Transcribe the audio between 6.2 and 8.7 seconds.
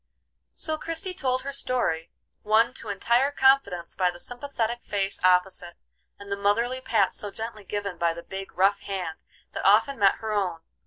the motherly pats so gently given by the big,